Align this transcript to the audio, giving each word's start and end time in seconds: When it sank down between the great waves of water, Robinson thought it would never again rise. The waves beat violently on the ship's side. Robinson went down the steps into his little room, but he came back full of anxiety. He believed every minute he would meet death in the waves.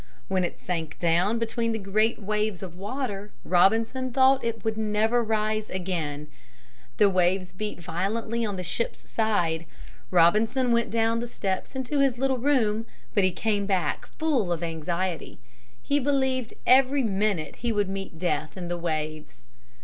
When 0.29 0.43
it 0.43 0.59
sank 0.59 0.97
down 0.97 1.37
between 1.37 1.73
the 1.73 1.77
great 1.77 2.19
waves 2.19 2.63
of 2.63 2.75
water, 2.75 3.31
Robinson 3.45 4.11
thought 4.11 4.43
it 4.43 4.65
would 4.65 4.75
never 4.75 5.19
again 5.19 5.27
rise. 6.21 6.27
The 6.97 7.07
waves 7.07 7.51
beat 7.51 7.79
violently 7.79 8.43
on 8.43 8.55
the 8.55 8.63
ship's 8.63 9.07
side. 9.07 9.67
Robinson 10.09 10.71
went 10.71 10.89
down 10.89 11.19
the 11.19 11.27
steps 11.27 11.75
into 11.75 11.99
his 11.99 12.17
little 12.17 12.39
room, 12.39 12.87
but 13.13 13.23
he 13.23 13.29
came 13.29 13.67
back 13.67 14.07
full 14.07 14.51
of 14.51 14.63
anxiety. 14.63 15.37
He 15.83 15.99
believed 15.99 16.55
every 16.65 17.03
minute 17.03 17.57
he 17.57 17.71
would 17.71 17.87
meet 17.87 18.17
death 18.17 18.57
in 18.57 18.69
the 18.69 18.79
waves. 18.79 19.43